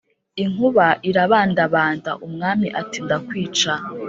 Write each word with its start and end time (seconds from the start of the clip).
inkuba 0.43 0.87
irabandabanda, 1.09 2.11
umwami 2.25 2.67
ati 2.81 2.97
ndakwica 3.05 3.73